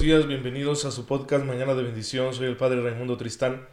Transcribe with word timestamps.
buenos 0.00 0.16
días, 0.16 0.28
bienvenidos 0.28 0.86
a 0.86 0.90
su 0.92 1.04
podcast 1.04 1.44
Mañana 1.44 1.74
de 1.74 1.82
Bendición. 1.82 2.32
Soy 2.32 2.46
el 2.46 2.56
Padre 2.56 2.80
Raimundo 2.80 3.18
Tristán. 3.18 3.66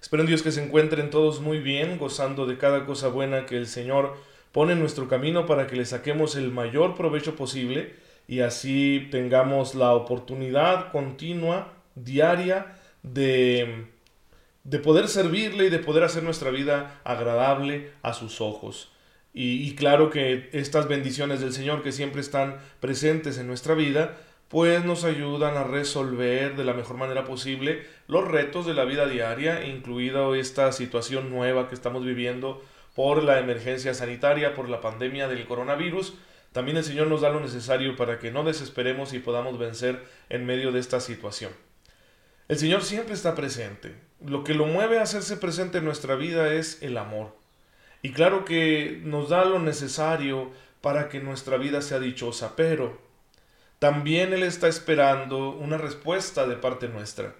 Espero 0.00 0.22
en 0.22 0.28
Dios 0.28 0.40
que 0.40 0.52
se 0.52 0.62
encuentren 0.62 1.10
todos 1.10 1.40
muy 1.40 1.58
bien, 1.58 1.98
gozando 1.98 2.46
de 2.46 2.56
cada 2.56 2.86
cosa 2.86 3.08
buena 3.08 3.46
que 3.46 3.56
el 3.56 3.66
Señor 3.66 4.14
pone 4.52 4.74
en 4.74 4.78
nuestro 4.78 5.08
camino 5.08 5.44
para 5.44 5.66
que 5.66 5.74
le 5.74 5.84
saquemos 5.84 6.36
el 6.36 6.52
mayor 6.52 6.94
provecho 6.94 7.34
posible 7.34 7.96
y 8.28 8.40
así 8.42 9.08
tengamos 9.10 9.74
la 9.74 9.92
oportunidad 9.94 10.92
continua, 10.92 11.72
diaria, 11.96 12.76
de, 13.02 13.86
de 14.62 14.78
poder 14.78 15.08
servirle 15.08 15.64
y 15.64 15.70
de 15.70 15.80
poder 15.80 16.04
hacer 16.04 16.22
nuestra 16.22 16.52
vida 16.52 17.00
agradable 17.02 17.90
a 18.02 18.12
sus 18.14 18.40
ojos. 18.40 18.92
Y, 19.34 19.68
y 19.68 19.74
claro 19.74 20.10
que 20.10 20.48
estas 20.52 20.86
bendiciones 20.86 21.40
del 21.40 21.52
Señor 21.52 21.82
que 21.82 21.90
siempre 21.90 22.20
están 22.20 22.58
presentes 22.78 23.36
en 23.36 23.48
nuestra 23.48 23.74
vida, 23.74 24.16
pues 24.52 24.84
nos 24.84 25.04
ayudan 25.04 25.56
a 25.56 25.64
resolver 25.64 26.56
de 26.56 26.64
la 26.64 26.74
mejor 26.74 26.98
manera 26.98 27.24
posible 27.24 27.86
los 28.06 28.28
retos 28.28 28.66
de 28.66 28.74
la 28.74 28.84
vida 28.84 29.06
diaria, 29.06 29.64
incluida 29.64 30.36
esta 30.36 30.70
situación 30.72 31.30
nueva 31.30 31.70
que 31.70 31.74
estamos 31.74 32.04
viviendo 32.04 32.62
por 32.94 33.22
la 33.22 33.38
emergencia 33.38 33.94
sanitaria, 33.94 34.54
por 34.54 34.68
la 34.68 34.82
pandemia 34.82 35.26
del 35.26 35.46
coronavirus. 35.46 36.18
También 36.52 36.76
el 36.76 36.84
Señor 36.84 37.06
nos 37.06 37.22
da 37.22 37.30
lo 37.30 37.40
necesario 37.40 37.96
para 37.96 38.18
que 38.18 38.30
no 38.30 38.44
desesperemos 38.44 39.14
y 39.14 39.20
podamos 39.20 39.58
vencer 39.58 40.04
en 40.28 40.44
medio 40.44 40.70
de 40.70 40.80
esta 40.80 41.00
situación. 41.00 41.52
El 42.46 42.58
Señor 42.58 42.82
siempre 42.82 43.14
está 43.14 43.34
presente. 43.34 43.94
Lo 44.22 44.44
que 44.44 44.52
lo 44.52 44.66
mueve 44.66 44.98
a 44.98 45.04
hacerse 45.04 45.38
presente 45.38 45.78
en 45.78 45.86
nuestra 45.86 46.14
vida 46.14 46.52
es 46.52 46.82
el 46.82 46.98
amor. 46.98 47.34
Y 48.02 48.12
claro 48.12 48.44
que 48.44 49.00
nos 49.02 49.30
da 49.30 49.46
lo 49.46 49.60
necesario 49.60 50.50
para 50.82 51.08
que 51.08 51.20
nuestra 51.20 51.56
vida 51.56 51.80
sea 51.80 52.00
dichosa, 52.00 52.54
pero 52.54 53.11
también 53.82 54.32
Él 54.32 54.44
está 54.44 54.68
esperando 54.68 55.50
una 55.50 55.76
respuesta 55.76 56.46
de 56.46 56.54
parte 56.54 56.86
nuestra, 56.86 57.34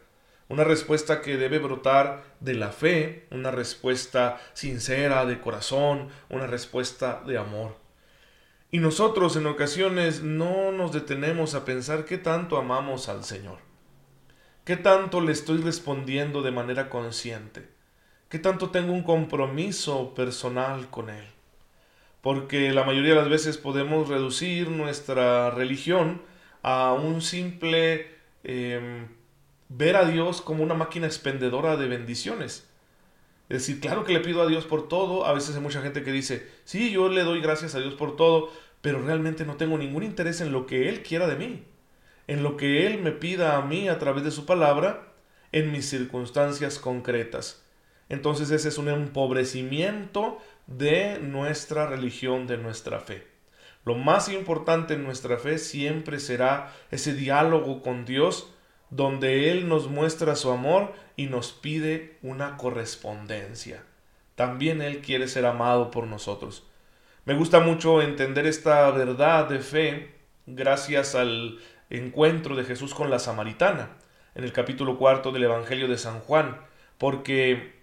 una 0.48 0.64
respuesta 0.64 1.20
que 1.20 1.36
debe 1.36 1.60
brotar 1.60 2.24
de 2.40 2.54
la 2.54 2.72
fe, 2.72 3.28
una 3.30 3.52
respuesta 3.52 4.40
sincera, 4.52 5.24
de 5.24 5.38
corazón, 5.38 6.08
una 6.30 6.48
respuesta 6.48 7.22
de 7.24 7.38
amor. 7.38 7.76
Y 8.72 8.78
nosotros 8.78 9.36
en 9.36 9.46
ocasiones 9.46 10.24
no 10.24 10.72
nos 10.72 10.90
detenemos 10.90 11.54
a 11.54 11.64
pensar 11.64 12.04
qué 12.04 12.18
tanto 12.18 12.56
amamos 12.56 13.08
al 13.08 13.22
Señor, 13.22 13.58
qué 14.64 14.76
tanto 14.76 15.20
le 15.20 15.30
estoy 15.30 15.58
respondiendo 15.58 16.42
de 16.42 16.50
manera 16.50 16.90
consciente, 16.90 17.68
qué 18.28 18.40
tanto 18.40 18.70
tengo 18.70 18.92
un 18.92 19.04
compromiso 19.04 20.12
personal 20.12 20.90
con 20.90 21.08
Él. 21.08 21.26
Porque 22.20 22.72
la 22.72 22.82
mayoría 22.82 23.10
de 23.10 23.20
las 23.20 23.30
veces 23.30 23.58
podemos 23.58 24.08
reducir 24.08 24.70
nuestra 24.70 25.48
religión 25.52 26.31
a 26.62 26.92
un 26.92 27.22
simple 27.22 28.08
em, 28.44 29.08
ver 29.68 29.96
a 29.96 30.04
Dios 30.04 30.40
como 30.40 30.62
una 30.62 30.74
máquina 30.74 31.06
expendedora 31.06 31.76
de 31.76 31.88
bendiciones. 31.88 32.68
Es 33.48 33.66
decir, 33.66 33.80
claro 33.80 34.04
que 34.04 34.12
le 34.12 34.20
pido 34.20 34.42
a 34.42 34.46
Dios 34.46 34.64
por 34.64 34.88
todo. 34.88 35.26
A 35.26 35.32
veces 35.32 35.54
hay 35.54 35.60
mucha 35.60 35.82
gente 35.82 36.02
que 36.02 36.12
dice, 36.12 36.48
sí, 36.64 36.90
yo 36.90 37.08
le 37.08 37.22
doy 37.22 37.40
gracias 37.40 37.74
a 37.74 37.80
Dios 37.80 37.94
por 37.94 38.16
todo, 38.16 38.50
pero 38.80 39.02
realmente 39.02 39.44
no 39.44 39.56
tengo 39.56 39.76
ningún 39.76 40.02
interés 40.02 40.40
en 40.40 40.52
lo 40.52 40.66
que 40.66 40.88
Él 40.88 41.02
quiera 41.02 41.26
de 41.26 41.36
mí, 41.36 41.64
en 42.28 42.42
lo 42.42 42.56
que 42.56 42.86
Él 42.86 43.02
me 43.02 43.12
pida 43.12 43.56
a 43.56 43.62
mí 43.62 43.88
a 43.88 43.98
través 43.98 44.24
de 44.24 44.30
su 44.30 44.46
palabra, 44.46 45.12
en 45.52 45.70
mis 45.70 45.88
circunstancias 45.88 46.78
concretas. 46.78 47.62
Entonces 48.08 48.50
ese 48.50 48.68
es 48.68 48.78
un 48.78 48.88
empobrecimiento 48.88 50.38
de 50.66 51.18
nuestra 51.18 51.86
religión, 51.86 52.46
de 52.46 52.56
nuestra 52.56 53.00
fe. 53.00 53.31
Lo 53.84 53.94
más 53.94 54.28
importante 54.28 54.94
en 54.94 55.04
nuestra 55.04 55.38
fe 55.38 55.58
siempre 55.58 56.20
será 56.20 56.72
ese 56.90 57.14
diálogo 57.14 57.82
con 57.82 58.04
Dios 58.04 58.52
donde 58.90 59.50
Él 59.50 59.68
nos 59.68 59.88
muestra 59.88 60.36
su 60.36 60.50
amor 60.50 60.92
y 61.16 61.26
nos 61.26 61.52
pide 61.52 62.18
una 62.22 62.56
correspondencia. 62.56 63.82
También 64.34 64.82
Él 64.82 65.00
quiere 65.00 65.28
ser 65.28 65.46
amado 65.46 65.90
por 65.90 66.06
nosotros. 66.06 66.68
Me 67.24 67.34
gusta 67.34 67.60
mucho 67.60 68.02
entender 68.02 68.46
esta 68.46 68.90
verdad 68.90 69.48
de 69.48 69.60
fe 69.60 70.14
gracias 70.46 71.14
al 71.14 71.58
encuentro 71.88 72.54
de 72.54 72.64
Jesús 72.64 72.94
con 72.94 73.10
la 73.10 73.18
samaritana 73.18 73.90
en 74.34 74.44
el 74.44 74.52
capítulo 74.52 74.98
cuarto 74.98 75.32
del 75.32 75.44
Evangelio 75.44 75.88
de 75.88 75.98
San 75.98 76.20
Juan, 76.20 76.58
porque 76.98 77.81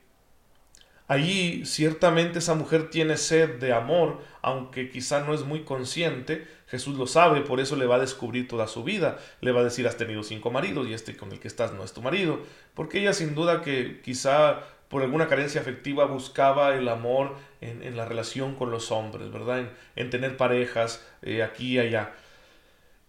Allí 1.10 1.66
ciertamente 1.66 2.38
esa 2.38 2.54
mujer 2.54 2.92
tiene 2.92 3.18
sed 3.18 3.56
de 3.56 3.74
amor, 3.74 4.22
aunque 4.44 4.92
quizá 4.92 5.22
no 5.22 5.34
es 5.34 5.42
muy 5.42 5.64
consciente, 5.64 6.48
Jesús 6.68 7.00
lo 7.00 7.08
sabe, 7.08 7.42
por 7.42 7.60
eso 7.60 7.76
le 7.76 7.88
va 7.88 7.96
a 7.96 8.00
descubrir 8.00 8.48
toda 8.48 8.68
su 8.68 8.84
vida, 8.84 9.18
le 9.42 9.52
va 9.52 9.62
a 9.62 9.64
decir 9.64 9.88
has 9.88 9.98
tenido 9.98 10.22
cinco 10.22 10.52
maridos 10.52 10.88
y 10.88 10.94
este 10.94 11.18
con 11.18 11.32
el 11.32 11.40
que 11.40 11.48
estás 11.48 11.74
no 11.74 11.84
es 11.84 11.94
tu 11.94 12.04
marido, 12.04 12.44
porque 12.76 13.00
ella 13.00 13.14
sin 13.14 13.34
duda 13.34 13.64
que 13.64 14.02
quizá 14.04 14.60
por 14.88 15.02
alguna 15.02 15.28
carencia 15.28 15.62
afectiva 15.62 16.06
buscaba 16.06 16.76
el 16.76 16.88
amor 16.88 17.36
en, 17.60 17.98
la 17.98 18.06
relación 18.06 18.54
con 18.54 18.70
los 18.70 18.92
hombres, 18.92 19.32
¿verdad? 19.32 19.68
En, 19.96 20.12
tener 20.12 20.38
parejas 20.38 21.04
eh, 21.24 21.42
aquí 21.42 21.78
y 21.78 21.80
allá. 21.80 22.14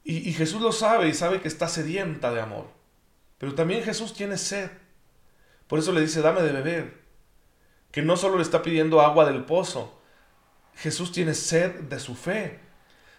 Y, 0.04 0.26
y 0.26 0.32
Jesús 0.32 0.62
lo 0.62 0.72
sabe 0.72 1.06
y 1.06 1.12
sabe 1.12 1.42
que 1.42 1.48
está 1.48 1.68
sedienta 1.68 2.32
de 2.32 2.40
amor, 2.40 2.70
pero 3.36 3.54
también 3.54 3.82
Jesús 3.82 4.14
tiene 4.14 4.38
sed, 4.38 4.70
por 5.66 5.78
eso 5.78 5.92
le 5.92 6.00
dice 6.00 6.22
dame 6.22 6.40
de 6.40 6.52
beber 6.52 7.09
que 7.90 8.02
no 8.02 8.16
solo 8.16 8.36
le 8.36 8.42
está 8.42 8.62
pidiendo 8.62 9.00
agua 9.00 9.24
del 9.24 9.44
pozo, 9.44 10.00
Jesús 10.76 11.12
tiene 11.12 11.34
sed 11.34 11.72
de 11.80 12.00
su 12.00 12.14
fe, 12.14 12.60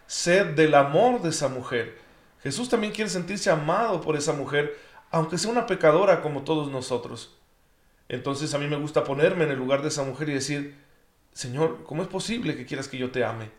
sed 0.07 0.55
del 0.55 0.73
amor 0.75 1.21
de 1.21 1.29
esa 1.29 1.47
mujer. 1.47 1.99
Jesús 2.41 2.69
también 2.69 2.93
quiere 2.93 3.09
sentirse 3.09 3.49
amado 3.49 4.01
por 4.01 4.15
esa 4.15 4.33
mujer, 4.33 4.77
aunque 5.11 5.37
sea 5.37 5.51
una 5.51 5.67
pecadora 5.67 6.21
como 6.21 6.43
todos 6.43 6.71
nosotros. 6.71 7.37
Entonces 8.09 8.53
a 8.53 8.57
mí 8.57 8.67
me 8.67 8.77
gusta 8.77 9.03
ponerme 9.03 9.43
en 9.43 9.51
el 9.51 9.57
lugar 9.57 9.81
de 9.81 9.89
esa 9.89 10.03
mujer 10.03 10.29
y 10.29 10.33
decir, 10.33 10.75
Señor, 11.33 11.83
¿cómo 11.85 12.01
es 12.01 12.07
posible 12.09 12.55
que 12.55 12.65
quieras 12.65 12.87
que 12.87 12.97
yo 12.97 13.11
te 13.11 13.23
ame? 13.23 13.51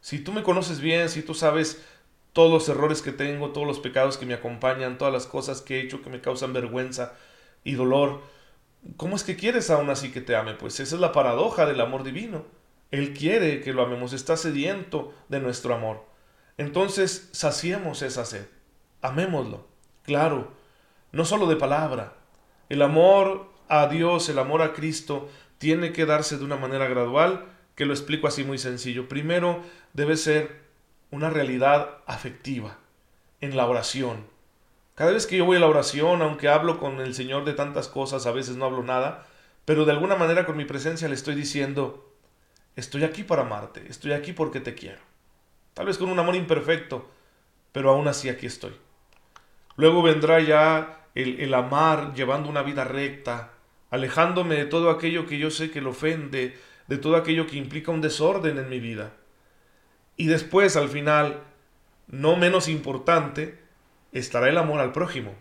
Si 0.00 0.20
tú 0.20 0.32
me 0.32 0.42
conoces 0.42 0.80
bien, 0.80 1.08
si 1.08 1.22
tú 1.22 1.34
sabes 1.34 1.82
todos 2.32 2.52
los 2.52 2.68
errores 2.68 3.02
que 3.02 3.12
tengo, 3.12 3.50
todos 3.50 3.66
los 3.66 3.80
pecados 3.80 4.18
que 4.18 4.26
me 4.26 4.34
acompañan, 4.34 4.98
todas 4.98 5.12
las 5.12 5.26
cosas 5.26 5.62
que 5.62 5.78
he 5.80 5.82
hecho 5.82 6.02
que 6.02 6.10
me 6.10 6.20
causan 6.20 6.52
vergüenza 6.52 7.14
y 7.64 7.74
dolor, 7.74 8.20
¿Cómo 8.96 9.16
es 9.16 9.24
que 9.24 9.36
quieres 9.36 9.70
aún 9.70 9.90
así 9.90 10.10
que 10.10 10.20
te 10.20 10.36
ame? 10.36 10.54
Pues 10.54 10.80
esa 10.80 10.94
es 10.94 11.00
la 11.00 11.12
paradoja 11.12 11.66
del 11.66 11.80
amor 11.80 12.02
divino. 12.04 12.44
Él 12.90 13.14
quiere 13.14 13.60
que 13.60 13.72
lo 13.72 13.82
amemos, 13.82 14.12
está 14.12 14.36
sediento 14.36 15.12
de 15.28 15.40
nuestro 15.40 15.74
amor. 15.74 16.04
Entonces, 16.56 17.28
saciemos 17.32 18.02
esa 18.02 18.24
sed, 18.24 18.46
amémoslo, 19.02 19.66
claro, 20.02 20.52
no 21.12 21.24
solo 21.24 21.46
de 21.46 21.56
palabra. 21.56 22.14
El 22.68 22.82
amor 22.82 23.52
a 23.68 23.88
Dios, 23.88 24.28
el 24.28 24.38
amor 24.38 24.62
a 24.62 24.72
Cristo, 24.72 25.28
tiene 25.58 25.92
que 25.92 26.06
darse 26.06 26.38
de 26.38 26.44
una 26.44 26.56
manera 26.56 26.86
gradual, 26.86 27.46
que 27.74 27.84
lo 27.84 27.92
explico 27.92 28.26
así 28.26 28.44
muy 28.44 28.58
sencillo. 28.58 29.08
Primero, 29.08 29.62
debe 29.92 30.16
ser 30.16 30.62
una 31.10 31.28
realidad 31.28 31.98
afectiva, 32.06 32.78
en 33.40 33.56
la 33.56 33.66
oración, 33.66 34.26
cada 34.96 35.12
vez 35.12 35.26
que 35.26 35.36
yo 35.36 35.44
voy 35.44 35.58
a 35.58 35.60
la 35.60 35.68
oración, 35.68 36.22
aunque 36.22 36.48
hablo 36.48 36.80
con 36.80 37.00
el 37.00 37.14
Señor 37.14 37.44
de 37.44 37.52
tantas 37.52 37.86
cosas, 37.86 38.24
a 38.24 38.32
veces 38.32 38.56
no 38.56 38.64
hablo 38.64 38.82
nada, 38.82 39.26
pero 39.66 39.84
de 39.84 39.92
alguna 39.92 40.16
manera 40.16 40.46
con 40.46 40.56
mi 40.56 40.64
presencia 40.64 41.06
le 41.06 41.14
estoy 41.14 41.34
diciendo, 41.34 42.10
estoy 42.76 43.04
aquí 43.04 43.22
para 43.22 43.42
amarte, 43.42 43.84
estoy 43.90 44.12
aquí 44.12 44.32
porque 44.32 44.60
te 44.60 44.74
quiero. 44.74 45.00
Tal 45.74 45.84
vez 45.84 45.98
con 45.98 46.08
un 46.08 46.18
amor 46.18 46.34
imperfecto, 46.34 47.10
pero 47.72 47.90
aún 47.90 48.08
así 48.08 48.30
aquí 48.30 48.46
estoy. 48.46 48.72
Luego 49.76 50.02
vendrá 50.02 50.40
ya 50.40 51.04
el, 51.14 51.40
el 51.40 51.52
amar 51.52 52.14
llevando 52.14 52.48
una 52.48 52.62
vida 52.62 52.84
recta, 52.84 53.50
alejándome 53.90 54.54
de 54.54 54.64
todo 54.64 54.88
aquello 54.88 55.26
que 55.26 55.36
yo 55.36 55.50
sé 55.50 55.70
que 55.70 55.82
lo 55.82 55.90
ofende, 55.90 56.58
de 56.86 56.96
todo 56.96 57.16
aquello 57.16 57.46
que 57.46 57.58
implica 57.58 57.92
un 57.92 58.00
desorden 58.00 58.56
en 58.56 58.70
mi 58.70 58.80
vida. 58.80 59.12
Y 60.16 60.28
después, 60.28 60.74
al 60.76 60.88
final, 60.88 61.42
no 62.06 62.36
menos 62.36 62.66
importante, 62.66 63.65
estará 64.18 64.48
el 64.48 64.58
amor 64.58 64.80
al 64.80 64.92
prójimo. 64.92 65.34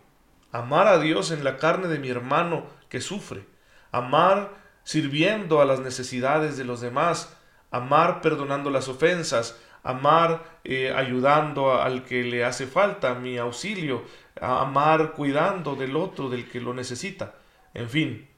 Amar 0.51 0.87
a 0.87 0.99
Dios 0.99 1.31
en 1.31 1.43
la 1.43 1.57
carne 1.57 1.87
de 1.87 1.99
mi 1.99 2.09
hermano 2.09 2.65
que 2.89 3.01
sufre. 3.01 3.45
Amar 3.91 4.53
sirviendo 4.83 5.61
a 5.61 5.65
las 5.65 5.79
necesidades 5.79 6.57
de 6.57 6.63
los 6.63 6.81
demás. 6.81 7.35
Amar 7.71 8.21
perdonando 8.21 8.69
las 8.69 8.87
ofensas. 8.87 9.59
Amar 9.83 10.43
eh, 10.63 10.93
ayudando 10.95 11.73
al 11.73 12.05
que 12.05 12.23
le 12.23 12.45
hace 12.45 12.67
falta 12.67 13.15
mi 13.15 13.37
auxilio. 13.37 14.03
Amar 14.39 15.13
cuidando 15.13 15.75
del 15.75 15.95
otro, 15.95 16.29
del 16.29 16.49
que 16.49 16.61
lo 16.61 16.73
necesita. 16.73 17.35
En 17.73 17.89
fin, 17.89 18.29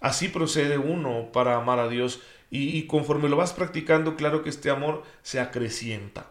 así 0.00 0.28
procede 0.28 0.78
uno 0.78 1.30
para 1.32 1.56
amar 1.56 1.78
a 1.78 1.88
Dios 1.88 2.22
y, 2.50 2.76
y 2.76 2.86
conforme 2.86 3.28
lo 3.28 3.36
vas 3.36 3.52
practicando, 3.52 4.16
claro 4.16 4.42
que 4.42 4.50
este 4.50 4.70
amor 4.70 5.04
se 5.22 5.38
acrecienta. 5.38 6.26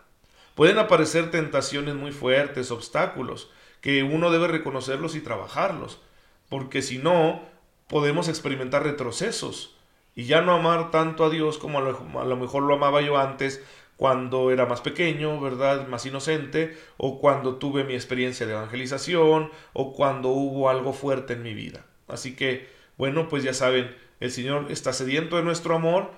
Pueden 0.60 0.78
aparecer 0.78 1.32
tentaciones 1.32 1.96
muy 1.96 2.12
fuertes, 2.12 2.70
obstáculos, 2.70 3.50
que 3.80 4.04
uno 4.04 4.30
debe 4.30 4.50
reconocerlos 4.50 5.16
y 5.16 5.22
trabajarlos, 5.22 6.02
porque 6.50 6.82
si 6.82 6.98
no, 6.98 7.44
podemos 7.88 8.28
experimentar 8.28 8.84
retrocesos 8.84 9.78
y 10.16 10.26
ya 10.26 10.42
no 10.42 10.52
amar 10.52 10.92
tanto 10.92 11.24
a 11.24 11.30
Dios 11.30 11.58
como 11.60 11.80
a 11.80 12.26
lo, 12.26 12.36
mejor 12.36 12.64
lo 12.64 12.74
amaba 12.74 13.00
yo 13.00 13.18
antes, 13.18 13.64
cuando 13.96 14.52
era 14.52 14.66
más 14.66 14.82
pequeño, 14.82 15.40
¿verdad? 15.40 15.88
Más 15.88 16.06
inocente, 16.06 16.78
o 16.98 17.22
cuando 17.22 17.56
tuve 17.56 17.86
mi 17.86 17.94
experiencia 17.94 18.46
de 18.46 18.52
evangelización, 18.52 19.52
o 19.72 19.94
cuando 19.94 20.28
hubo 20.28 20.70
algo 20.70 20.92
fuerte 20.92 21.36
en 21.36 21.42
mi 21.42 21.54
vida. 21.54 21.86
Así 22.10 22.36
que, 22.36 22.68
bueno, 22.98 23.30
pues 23.30 23.44
ya 23.44 23.54
saben, 23.54 23.96
el 24.20 24.30
Señor 24.30 24.66
está 24.70 24.92
sediento 24.92 25.38
de 25.38 25.44
nuestro 25.44 25.74
amor 25.74 26.12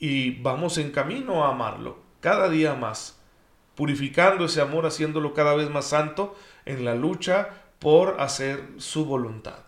y 0.00 0.42
vamos 0.42 0.78
en 0.78 0.90
camino 0.90 1.44
a 1.44 1.50
amarlo, 1.50 1.98
cada 2.18 2.48
día 2.48 2.74
más, 2.74 3.20
purificando 3.74 4.44
ese 4.44 4.60
amor, 4.60 4.86
haciéndolo 4.86 5.34
cada 5.34 5.54
vez 5.54 5.70
más 5.70 5.86
santo 5.86 6.36
en 6.64 6.84
la 6.84 6.94
lucha 6.94 7.50
por 7.78 8.20
hacer 8.20 8.62
su 8.78 9.04
voluntad. 9.04 9.58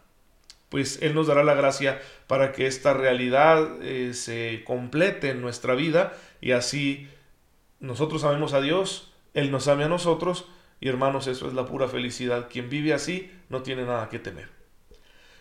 Pues 0.69 1.01
Él 1.03 1.15
nos 1.15 1.27
dará 1.27 1.45
la 1.45 1.55
gracia 1.55 2.01
para 2.27 2.53
que 2.53 2.67
esta 2.67 2.93
realidad 2.93 3.83
eh, 3.83 4.15
se 4.15 4.63
complete 4.65 5.31
en 5.31 5.41
nuestra 5.41 5.75
vida 5.75 6.15
y 6.41 6.53
así 6.53 7.09
nosotros 7.79 8.25
amemos 8.25 8.53
a 8.53 8.61
Dios, 8.61 9.13
Él 9.35 9.51
nos 9.51 9.69
ame 9.69 9.85
a 9.85 9.89
nosotros 9.89 10.47
y 10.81 10.89
hermanos, 10.89 11.27
eso 11.27 11.49
es 11.49 11.55
la 11.55 11.67
pura 11.67 11.89
felicidad. 11.89 12.49
Quien 12.51 12.69
vive 12.69 12.93
así 12.93 13.31
no 13.49 13.63
tiene 13.63 13.85
nada 13.85 14.09
que 14.09 14.19
temer. 14.19 14.49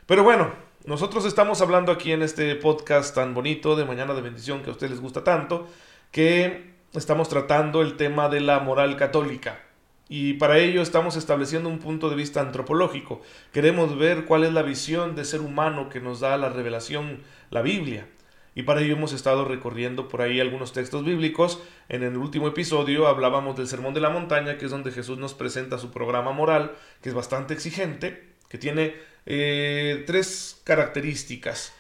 Pero 0.06 0.24
bueno, 0.24 0.54
nosotros 0.86 1.26
estamos 1.26 1.62
hablando 1.62 1.92
aquí 1.92 2.12
en 2.12 2.22
este 2.22 2.56
podcast 2.56 3.16
tan 3.16 3.34
bonito 3.34 3.76
de 3.76 3.86
Mañana 3.86 4.14
de 4.14 4.22
Bendición 4.22 4.62
que 4.62 4.70
a 4.70 4.74
ustedes 4.74 4.92
les 4.92 5.02
gusta 5.02 5.24
tanto, 5.24 5.68
que 6.12 6.75
estamos 6.98 7.30
tratando 7.30 7.82
el 7.82 7.98
tema 7.98 8.30
de 8.30 8.42
la 8.42 8.60
moral 8.60 8.96
católica. 8.96 9.60
Y 10.08 10.34
para 10.34 10.60
ello 10.60 10.82
estamos 10.82 11.16
estableciendo 11.16 11.68
un 11.68 11.80
punto 11.80 12.10
de 12.10 12.16
vista 12.16 12.40
antropológico. 12.40 13.22
Queremos 13.52 13.98
ver 13.98 14.26
cuál 14.26 14.44
es 14.44 14.54
la 14.54 14.62
visión 14.62 15.16
de 15.16 15.26
ser 15.26 15.42
humano 15.42 15.90
que 15.90 16.00
nos 16.00 16.20
da 16.20 16.38
la 16.38 16.50
revelación, 16.50 17.22
la 17.50 17.62
Biblia. 17.62 18.08
Y 18.54 18.64
para 18.64 18.82
ello 18.82 18.94
hemos 18.94 19.14
estado 19.14 19.46
recorriendo 19.46 20.08
por 20.08 20.22
ahí 20.22 20.40
algunos 20.40 20.74
textos 20.74 21.04
bíblicos. 21.04 21.62
En 21.90 22.04
el 22.04 22.16
último 22.16 22.48
episodio 22.48 23.08
hablábamos 23.08 23.58
del 23.58 23.68
Sermón 23.68 23.94
de 23.94 24.00
la 24.00 24.10
Montaña, 24.10 24.58
que 24.58 24.66
es 24.66 24.72
donde 24.72 24.92
Jesús 24.92 25.18
nos 25.18 25.34
presenta 25.34 25.78
su 25.78 25.92
programa 25.92 26.32
moral, 26.32 26.74
que 27.02 27.10
es 27.10 27.16
bastante 27.16 27.54
exigente, 27.54 28.36
que 28.48 28.58
tiene 28.58 28.96
eh, 29.26 30.04
tres 30.06 30.62
características. 30.64 31.74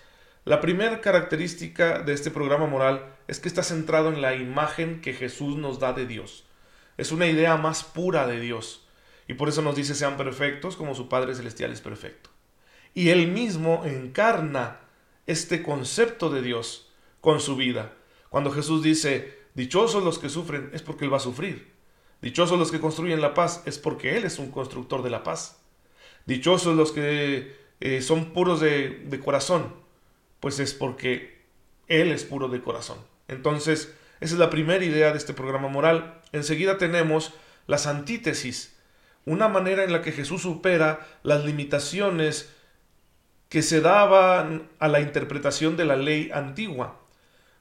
La 0.43 0.59
primera 0.59 0.99
característica 0.99 1.99
de 1.99 2.13
este 2.13 2.29
programa 2.31 2.65
moral 2.67 3.14
es 3.27 3.39
que 3.39 3.47
está 3.47 3.63
centrado 3.63 4.09
en 4.09 4.21
la 4.21 4.35
imagen 4.35 5.01
que 5.01 5.13
Jesús 5.13 5.55
nos 5.57 5.79
da 5.79 5.93
de 5.93 6.05
Dios. 6.05 6.45
Es 6.97 7.11
una 7.11 7.27
idea 7.27 7.57
más 7.57 7.83
pura 7.83 8.27
de 8.27 8.39
Dios. 8.39 8.87
Y 9.27 9.33
por 9.33 9.49
eso 9.49 9.61
nos 9.61 9.75
dice 9.75 9.95
sean 9.95 10.17
perfectos 10.17 10.75
como 10.75 10.95
su 10.95 11.09
Padre 11.09 11.35
Celestial 11.35 11.71
es 11.71 11.81
perfecto. 11.81 12.29
Y 12.93 13.09
Él 13.09 13.27
mismo 13.27 13.83
encarna 13.85 14.79
este 15.25 15.63
concepto 15.63 16.29
de 16.29 16.41
Dios 16.41 16.91
con 17.21 17.41
su 17.41 17.55
vida. 17.55 17.93
Cuando 18.29 18.51
Jesús 18.51 18.83
dice, 18.83 19.39
dichosos 19.55 20.03
los 20.03 20.19
que 20.19 20.29
sufren, 20.29 20.69
es 20.73 20.81
porque 20.81 21.05
Él 21.05 21.13
va 21.13 21.17
a 21.17 21.21
sufrir. 21.21 21.73
Dichosos 22.21 22.57
los 22.57 22.71
que 22.71 22.79
construyen 22.79 23.21
la 23.21 23.33
paz, 23.33 23.63
es 23.65 23.77
porque 23.77 24.15
Él 24.17 24.25
es 24.25 24.39
un 24.39 24.51
constructor 24.51 25.03
de 25.03 25.09
la 25.09 25.23
paz. 25.23 25.59
Dichosos 26.25 26.75
los 26.75 26.91
que 26.91 27.55
eh, 27.79 28.01
son 28.01 28.33
puros 28.33 28.59
de, 28.59 28.89
de 29.05 29.19
corazón, 29.19 29.73
pues 30.39 30.59
es 30.59 30.73
porque 30.73 31.41
Él 31.87 32.11
es 32.11 32.23
puro 32.23 32.47
de 32.47 32.61
corazón. 32.61 32.97
Entonces, 33.27 33.93
esa 34.19 34.33
es 34.33 34.39
la 34.39 34.49
primera 34.49 34.83
idea 34.83 35.11
de 35.11 35.17
este 35.17 35.33
programa 35.33 35.67
moral. 35.67 36.21
Enseguida 36.31 36.77
tenemos 36.77 37.33
las 37.67 37.87
antítesis, 37.87 38.77
una 39.25 39.47
manera 39.47 39.83
en 39.83 39.91
la 39.91 40.01
que 40.01 40.11
Jesús 40.11 40.43
supera 40.43 41.05
las 41.23 41.45
limitaciones 41.45 42.53
que 43.49 43.61
se 43.61 43.81
daban 43.81 44.69
a 44.79 44.87
la 44.87 45.01
interpretación 45.01 45.77
de 45.77 45.85
la 45.85 45.95
ley 45.95 46.29
antigua. 46.33 46.99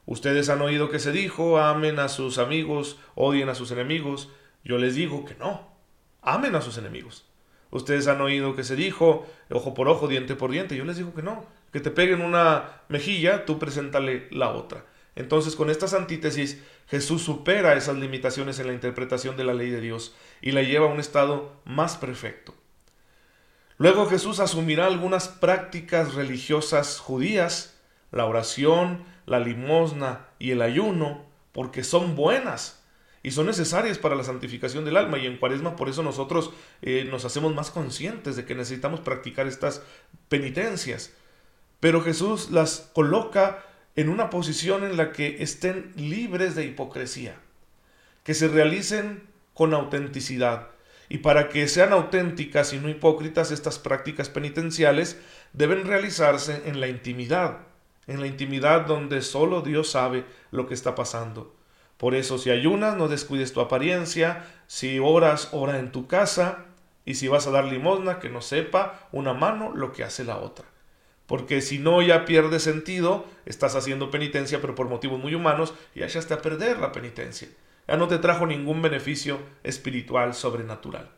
Ustedes 0.07 0.49
han 0.51 0.61
oído 0.61 0.91
que 0.91 0.99
se 0.99 1.13
dijo, 1.13 1.59
amen 1.59 1.99
a 1.99 2.09
sus 2.09 2.39
amigos, 2.39 2.99
odien 3.15 3.49
a 3.49 3.55
sus 3.55 3.71
enemigos. 3.71 4.31
Yo 4.63 4.77
les 4.79 4.95
digo 4.95 5.25
que 5.25 5.35
no, 5.35 5.71
amen 6.21 6.55
a 6.55 6.61
sus 6.61 6.77
enemigos. 6.77 7.27
Ustedes 7.71 8.07
han 8.07 8.21
oído 8.21 8.55
que 8.55 8.65
se 8.65 8.77
dijo, 8.77 9.27
ojo 9.51 9.75
por 9.75 9.89
ojo, 9.89 10.07
diente 10.07 10.37
por 10.37 10.51
diente. 10.51 10.77
Yo 10.77 10.85
les 10.85 10.97
digo 10.97 11.15
que 11.15 11.23
no, 11.23 11.45
que 11.73 11.81
te 11.81 11.91
peguen 11.91 12.21
una 12.21 12.83
mejilla, 12.89 13.47
tú 13.47 13.59
preséntale 13.59 14.29
la 14.31 14.51
otra. 14.51 14.85
Entonces, 15.17 15.55
con 15.57 15.71
estas 15.71 15.95
antítesis, 15.95 16.61
Jesús 16.89 17.23
supera 17.23 17.75
esas 17.75 17.97
limitaciones 17.97 18.59
en 18.59 18.67
la 18.67 18.73
interpretación 18.73 19.37
de 19.37 19.45
la 19.45 19.55
ley 19.55 19.71
de 19.71 19.81
Dios 19.81 20.15
y 20.41 20.51
la 20.53 20.63
lleva 20.63 20.87
a 20.87 20.93
un 20.93 21.01
estado 21.01 21.53
más 21.65 21.97
perfecto. 21.97 22.55
Luego 23.77 24.07
Jesús 24.07 24.41
asumirá 24.41 24.87
algunas 24.87 25.29
prácticas 25.29 26.15
religiosas 26.15 27.01
judías, 27.01 27.77
la 28.13 28.27
oración, 28.27 29.05
la 29.27 29.41
limosna 29.41 30.27
y 30.39 30.53
el 30.53 30.63
ayuno, 30.63 31.25
porque 31.53 31.83
son 31.83 32.15
buenas 32.15 32.83
y 33.23 33.31
son 33.31 33.47
necesarias 33.47 33.99
para 33.99 34.15
la 34.15 34.23
santificación 34.23 34.85
del 34.85 34.97
alma. 34.97 35.19
Y 35.19 35.27
en 35.27 35.39
cuaresma 35.39 35.77
por 35.77 35.89
eso 35.89 36.03
nosotros 36.03 36.51
eh, 36.83 37.07
nos 37.11 37.25
hacemos 37.25 37.55
más 37.55 37.71
conscientes 37.71 38.37
de 38.37 38.45
que 38.45 38.55
necesitamos 38.55 39.01
practicar 39.01 39.47
estas 39.47 39.83
penitencias. 40.29 41.13
Pero 41.81 42.01
Jesús 42.01 42.51
las 42.51 42.91
coloca 42.95 43.65
en 43.97 44.09
una 44.09 44.31
posición 44.31 44.85
en 44.85 44.97
la 44.97 45.13
que 45.13 45.43
estén 45.43 45.93
libres 45.97 46.55
de 46.55 46.65
hipocresía, 46.65 47.37
que 48.23 48.35
se 48.35 48.49
realicen 48.49 49.23
con 49.53 49.73
autenticidad 49.75 50.69
y 51.09 51.19
para 51.19 51.49
que 51.49 51.69
sean 51.69 51.93
auténticas 51.93 52.73
y 52.73 52.79
no 52.79 52.89
hipócritas 52.89 53.51
estas 53.51 53.79
prácticas 53.79 54.29
penitenciales, 54.29 55.19
deben 55.53 55.87
realizarse 55.87 56.63
en 56.67 56.81
la 56.81 56.89
intimidad, 56.89 57.59
en 58.07 58.21
la 58.21 58.27
intimidad 58.27 58.87
donde 58.87 59.23
solo 59.23 59.61
Dios 59.61 59.91
sabe 59.91 60.25
lo 60.51 60.67
que 60.67 60.75
está 60.75 60.95
pasando. 60.95 61.55
Por 61.99 62.15
eso 62.15 62.39
si 62.39 62.51
ayunas, 62.51 62.97
no 62.97 63.09
descuides 63.09 63.53
tu 63.53 63.61
apariencia, 63.61 64.47
si 64.67 64.99
oras, 64.99 65.51
ora 65.53 65.79
en 65.79 65.93
tu 65.93 66.07
casa, 66.09 66.65
y 67.05 67.15
si 67.15 67.29
vas 67.29 67.47
a 67.47 67.51
dar 67.51 67.67
limosna, 67.67 68.19
que 68.19 68.31
no 68.31 68.41
sepa 68.41 69.09
una 69.13 69.35
mano 69.35 69.73
lo 69.75 69.93
que 69.93 70.05
hace 70.05 70.25
la 70.25 70.39
otra. 70.39 70.67
Porque 71.27 71.61
si 71.61 71.79
no 71.79 72.03
ya 72.03 72.25
pierde 72.25 72.61
sentido, 72.61 73.27
estás 73.47 73.75
haciendo 73.77 74.11
penitencia 74.11 74.61
pero 74.61 74.75
por 74.75 74.89
motivos 74.89 75.21
muy 75.21 75.35
humanos 75.35 75.75
y 75.95 76.03
echaste 76.03 76.35
a 76.35 76.43
perder 76.43 76.79
la 76.79 76.93
penitencia 76.93 77.49
ya 77.87 77.97
no 77.97 78.09
te 78.09 78.19
trajo 78.19 78.47
ningún 78.47 78.83
beneficio 78.83 79.39
espiritual 79.63 80.35
sobrenatural. 80.35 81.11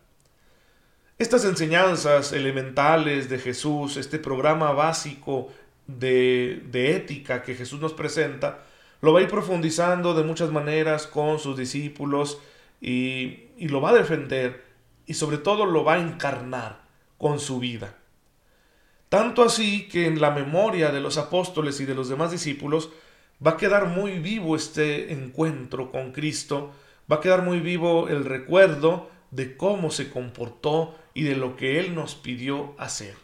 Estas 1.19 1.45
enseñanzas 1.45 2.33
elementales 2.33 3.29
de 3.29 3.39
Jesús, 3.39 3.97
este 3.97 4.19
programa 4.19 4.73
básico 4.73 5.49
de, 5.87 6.63
ética 6.73 7.43
que 7.43 7.55
Jesús 7.55 7.81
nos 7.81 7.95
presenta, 7.95 8.65
lo 9.01 9.13
va 9.13 9.21
a 9.21 9.23
ir 9.23 9.29
profundizando 9.29 10.15
de 10.15 10.25
muchas 10.25 10.51
maneras 10.51 11.07
con 11.07 11.39
sus 11.39 11.57
discípulos 11.57 12.39
y, 12.81 13.45
y 13.57 13.69
lo 13.69 13.81
va 13.81 13.91
a 13.91 13.95
defender 13.95 14.65
y 15.07 15.15
sobre 15.15 15.39
todo 15.39 15.65
lo 15.65 15.85
va 15.85 15.95
a 15.95 16.01
encarnar 16.01 16.81
con 17.17 17.39
su 17.39 17.61
vida. 17.61 17.95
Tanto 19.17 19.43
así 19.43 19.89
que 19.89 20.07
en 20.07 20.21
la 20.21 20.31
memoria 20.31 20.91
de 20.91 21.01
los 21.01 21.17
apóstoles 21.17 21.81
y 21.81 21.87
de 21.87 21.95
los 21.95 22.11
demás 22.11 22.33
discípulos 22.33 22.91
va 23.45 23.53
a 23.53 23.57
quedar 23.57 23.87
muy 23.87 24.19
vivo 24.19 24.55
este 24.55 25.11
encuentro 25.11 25.91
con 25.91 26.13
Cristo, 26.13 26.75
va 27.11 27.17
a 27.17 27.21
quedar 27.21 27.41
muy 27.41 27.61
vivo 27.61 28.11
el 28.11 28.27
recuerdo 28.27 29.09
de 29.31 29.57
cómo 29.57 29.91
se 29.91 30.11
comportó 30.11 30.95
y 31.15 31.23
de 31.23 31.35
lo 31.35 31.57
que 31.57 31.81
Él 31.81 31.95
nos 31.95 32.15
pidió 32.15 32.75
hacer. 32.77 33.15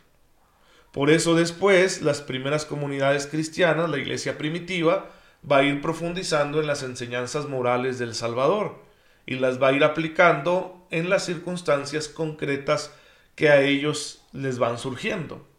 Por 0.93 1.11
eso 1.11 1.35
después 1.35 2.01
las 2.01 2.23
primeras 2.23 2.65
comunidades 2.65 3.27
cristianas, 3.27 3.91
la 3.91 3.99
iglesia 3.99 4.39
primitiva, 4.39 5.11
va 5.45 5.59
a 5.59 5.63
ir 5.63 5.83
profundizando 5.83 6.59
en 6.59 6.69
las 6.69 6.83
enseñanzas 6.83 7.51
morales 7.51 7.99
del 7.99 8.15
Salvador 8.15 8.83
y 9.27 9.35
las 9.35 9.63
va 9.63 9.69
a 9.69 9.73
ir 9.73 9.85
aplicando 9.85 10.87
en 10.91 11.11
las 11.11 11.27
circunstancias 11.27 12.09
concretas 12.09 12.95
que 13.35 13.51
a 13.51 13.61
ellos 13.61 14.23
les 14.33 14.59
van 14.59 14.79
surgiendo. 14.79 15.52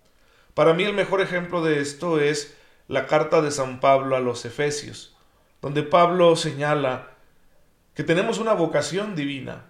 Para 0.54 0.74
mí 0.74 0.84
el 0.84 0.94
mejor 0.94 1.22
ejemplo 1.22 1.64
de 1.64 1.80
esto 1.80 2.20
es 2.20 2.56
la 2.88 3.08
carta 3.08 3.42
de 3.42 3.52
San 3.52 3.80
Pablo 3.80 4.16
a 4.16 4.20
los 4.20 4.46
Efesios, 4.46 5.16
donde 5.62 5.84
Pablo 5.84 6.36
señala 6.36 7.12
que 7.96 8.04
tenemos 8.04 8.38
una 8.40 8.54
vocación 8.54 9.16
divina, 9.16 9.66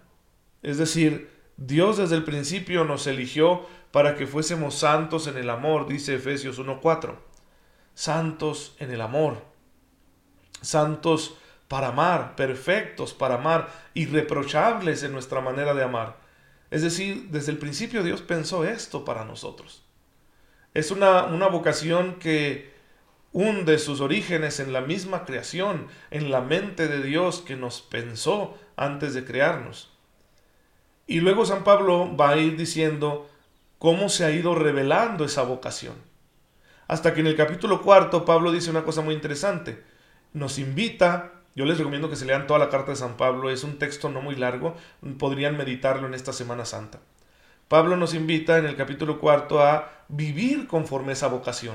es 0.62 0.78
decir, 0.78 1.30
Dios 1.58 1.98
desde 1.98 2.16
el 2.16 2.24
principio 2.24 2.84
nos 2.84 3.06
eligió 3.06 3.66
para 3.92 4.16
que 4.16 4.26
fuésemos 4.26 4.76
santos 4.76 5.28
en 5.28 5.38
el 5.38 5.50
amor, 5.50 5.88
dice 5.88 6.16
Efesios 6.16 6.60
1.4. 6.60 7.16
Santos 7.94 8.76
en 8.80 8.92
el 8.92 9.02
amor. 9.02 9.44
Santos 10.62 11.38
para 11.68 11.90
amar, 11.90 12.36
perfectos 12.36 13.14
para 13.14 13.36
amar, 13.36 13.70
irreprochables 13.94 15.04
en 15.04 15.12
nuestra 15.12 15.42
manera 15.42 15.74
de 15.74 15.84
amar. 15.84 16.18
Es 16.72 16.82
decir, 16.82 17.28
desde 17.30 17.52
el 17.52 17.60
principio 17.60 18.02
Dios 18.02 18.22
pensó 18.22 18.66
esto 18.66 19.06
para 19.06 19.26
nosotros. 19.26 19.86
Es 20.74 20.92
una, 20.92 21.26
una 21.26 21.48
vocación 21.48 22.16
que 22.16 22.74
hunde 23.34 23.80
sus 23.80 24.00
orígenes 24.00 24.60
en 24.60 24.74
la 24.74 24.82
misma 24.82 25.26
creación, 25.26 25.88
en 26.12 26.32
la 26.32 26.42
mente 26.42 26.88
de 26.88 27.02
Dios 27.02 27.42
que 27.42 27.56
nos 27.56 27.82
pensó 27.82 28.58
antes 28.76 29.14
de 29.14 29.26
crearnos. 29.26 29.92
Y 31.08 31.20
luego 31.20 31.46
San 31.46 31.64
Pablo 31.64 32.16
va 32.16 32.30
a 32.30 32.38
ir 32.38 32.56
diciendo 32.56 33.30
cómo 33.80 34.08
se 34.08 34.24
ha 34.24 34.32
ido 34.32 34.56
revelando 34.56 35.26
esa 35.26 35.44
vocación. 35.44 35.96
Hasta 36.88 37.14
que 37.14 37.22
en 37.22 37.28
el 37.28 37.36
capítulo 37.36 37.82
cuarto 37.82 38.24
Pablo 38.24 38.52
dice 38.52 38.70
una 38.70 38.84
cosa 38.84 39.02
muy 39.02 39.16
interesante. 39.16 39.84
Nos 40.34 40.60
invita 40.60 41.32
Yo 41.56 41.66
les 41.66 41.78
recomiendo 41.78 42.10
que 42.10 42.16
se 42.16 42.26
lean 42.26 42.48
toda 42.48 42.58
la 42.60 42.70
carta 42.70 42.92
de 42.92 42.98
San 42.98 43.16
Pablo, 43.16 43.52
es 43.52 43.64
un 43.64 43.78
texto 43.78 44.10
no 44.10 44.22
muy 44.22 44.36
largo, 44.36 44.76
podrían 45.20 45.56
meditarlo 45.56 46.08
en 46.08 46.16
esta 46.16 46.34
Semana 46.34 46.66
Santa. 46.66 47.00
Pablo 47.74 47.98
nos 47.98 48.14
invita 48.14 48.60
en 48.60 48.68
el 48.68 48.76
capítulo 48.76 49.20
cuarto 49.20 49.60
a 49.60 49.92
vivir 50.08 50.68
conforme 50.68 51.14
esa 51.14 51.26
vocación, 51.26 51.74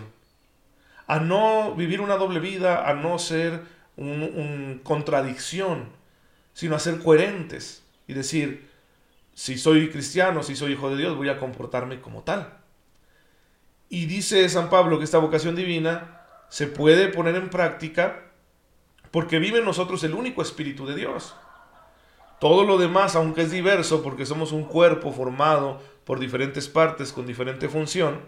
a 1.09 1.19
no 1.19 1.75
vivir 1.75 2.00
una 2.00 2.14
doble 2.14 2.38
vida, 2.38 2.88
a 2.88 2.95
no 2.95 3.19
ser 3.19 3.62
un, 3.97 4.81
contradicción, 4.85 5.88
sino 6.52 6.76
a 6.76 6.78
ser 6.78 7.00
coherentes 7.00 7.83
y 8.07 8.14
decir, 8.14 8.71
si 9.35 9.59
soy 9.59 9.90
cristiano, 9.90 10.45
si 10.45 10.55
soy 10.55 10.75
hijo 10.75 10.88
de 10.88 10.99
Dios, 10.99 11.17
voy 11.17 11.31
a 11.31 11.40
comportarme 11.40 12.00
como 12.00 12.23
tal. 12.23 12.59
Y 13.88 14.07
dice 14.07 14.49
San 14.49 14.71
Pablo 14.71 14.99
que 14.99 15.05
esta 15.05 15.19
vocación 15.19 15.57
divina 15.57 16.21
se 16.49 16.69
puede 16.69 17.09
poner 17.09 17.35
en 17.35 17.50
práctica 17.50 18.23
porque 19.11 19.40
vive 19.40 19.59
en 19.59 19.64
nosotros 19.64 20.05
el 20.05 20.14
único 20.14 20.43
Espíritu 20.43 20.87
de 20.87 20.95
Dios. 20.95 21.35
Todo 22.40 22.64
lo 22.64 22.78
demás, 22.78 23.16
aunque 23.16 23.42
es 23.42 23.50
diverso, 23.50 24.02
porque 24.02 24.26
somos 24.26 24.52
un 24.52 24.64
cuerpo 24.64 25.12
formado 25.12 25.80
por 26.04 26.21
diferentes 26.21 26.68
partes 26.68 27.12
con 27.12 27.26
diferente 27.26 27.68
función, 27.68 28.21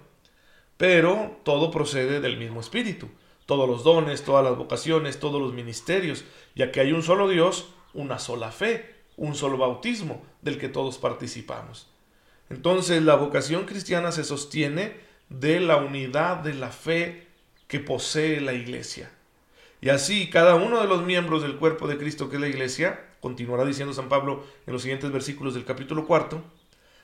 pero 0.77 1.39
todo 1.45 1.71
procede 1.71 2.21
del 2.21 2.37
mismo 2.37 2.61
Espíritu. 2.61 3.09
Todos 3.47 3.69
los 3.69 3.85
dones, 3.85 4.25
todas 4.25 4.45
las 4.45 4.57
vocaciones, 4.57 5.21
todos 5.21 5.41
los 5.41 5.53
ministerios, 5.53 6.25
ya 6.55 6.73
que 6.73 6.81
hay 6.81 6.93
un 6.93 7.03
solo 7.03 7.29
Dios, 7.29 7.69
una 7.95 8.19
sola 8.19 8.51
fe, 8.51 8.95
un 9.17 9.35
solo 9.35 9.59
bautismo 9.59 10.23
del 10.43 10.59
que 10.59 10.69
todos 10.69 10.99
participamos. 10.99 11.89
Entonces 12.49 13.03
la 13.03 13.15
vocación 13.15 13.65
cristiana 13.65 14.13
se 14.13 14.25
sostiene 14.25 14.97
de 15.29 15.61
la 15.61 15.77
unidad 15.77 16.39
de 16.39 16.55
la 16.55 16.71
fe 16.71 17.29
que 17.69 17.79
posee 17.79 18.41
la 18.41 18.53
iglesia. 18.53 19.11
Y 19.81 19.91
así 19.91 20.29
cada 20.31 20.57
uno 20.57 20.81
de 20.81 20.89
los 20.89 21.03
miembros 21.03 21.43
del 21.43 21.57
cuerpo 21.57 21.87
de 21.87 21.97
Cristo 21.99 22.29
que 22.29 22.37
es 22.37 22.43
la 22.43 22.49
iglesia, 22.49 23.10
continuará 23.21 23.65
diciendo 23.65 23.95
San 23.95 24.09
Pablo 24.09 24.45
en 24.67 24.73
los 24.73 24.83
siguientes 24.83 25.11
versículos 25.13 25.55
del 25.55 25.65
capítulo 25.65 26.07
cuarto, 26.07 26.43